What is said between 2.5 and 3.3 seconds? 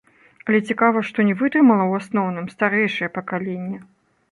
старэйшае